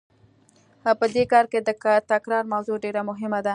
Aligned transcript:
په 0.99 1.05
دې 1.15 1.23
کار 1.31 1.45
کې 1.51 1.59
د 1.67 1.69
تکرار 2.11 2.43
موضوع 2.53 2.77
ډېره 2.83 3.01
مهمه 3.09 3.39
ده. 3.45 3.49